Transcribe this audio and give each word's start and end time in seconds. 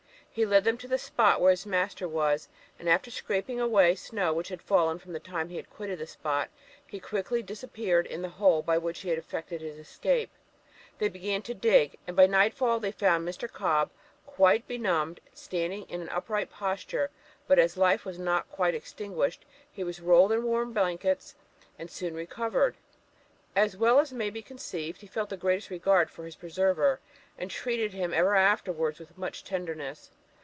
He 0.33 0.45
led 0.45 0.63
them 0.63 0.77
to 0.77 0.87
the 0.87 0.97
spot 0.97 1.41
where 1.41 1.51
his 1.51 1.65
master 1.65 2.07
was, 2.07 2.47
and, 2.79 2.87
after 2.87 3.11
scraping 3.11 3.59
away 3.59 3.91
the 3.91 3.97
snow 3.97 4.31
which 4.31 4.47
had 4.47 4.61
fallen 4.61 4.97
from 4.97 5.11
the 5.11 5.19
time 5.19 5.49
he 5.49 5.57
had 5.57 5.69
quitted 5.69 5.99
the 5.99 6.07
spot, 6.07 6.49
he 6.87 7.01
quickly 7.01 7.43
disappeared 7.43 8.05
in 8.07 8.21
the 8.21 8.29
hole 8.39 8.61
by 8.61 8.77
which 8.77 9.01
he 9.01 9.09
had 9.09 9.17
effected 9.17 9.59
his 9.59 9.77
escape. 9.77 10.29
They 10.99 11.09
began 11.09 11.41
to 11.41 11.53
dig, 11.53 11.97
and 12.07 12.15
by 12.15 12.27
nightfall 12.27 12.79
they 12.79 12.93
found 12.93 13.27
Mr. 13.27 13.51
Cobb 13.51 13.89
quite 14.25 14.65
benumbed, 14.69 15.19
standing 15.33 15.83
in 15.89 15.99
an 15.99 16.07
upright 16.07 16.49
posture; 16.49 17.09
but 17.45 17.59
as 17.59 17.75
life 17.75 18.05
was 18.05 18.17
not 18.17 18.49
quite 18.49 18.73
extinguished 18.73 19.43
he 19.69 19.83
was 19.83 19.99
rolled 19.99 20.31
in 20.31 20.43
warm 20.45 20.71
blankets, 20.71 21.35
and 21.77 21.91
soon 21.91 22.13
recovered. 22.13 22.77
As 23.53 23.75
may 23.77 23.81
well 23.91 24.05
be 24.31 24.41
conceived, 24.41 25.01
he 25.01 25.07
felt 25.07 25.27
the 25.29 25.35
greatest 25.35 25.69
regard 25.69 26.09
for 26.09 26.23
his 26.23 26.37
preserver, 26.37 27.01
and 27.37 27.51
treated 27.51 27.91
him 27.91 28.13
ever 28.13 28.33
afterwards 28.37 28.97
with 28.97 29.17
much 29.17 29.43
tenderness. 29.43 30.09